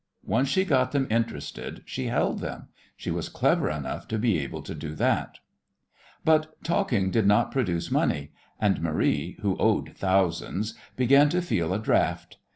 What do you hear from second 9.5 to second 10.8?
owed thousands,